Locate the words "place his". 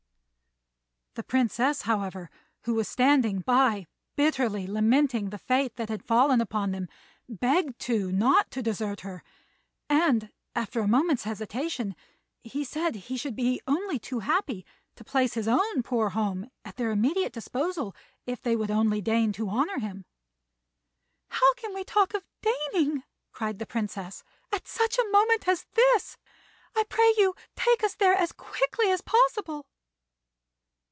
15.03-15.49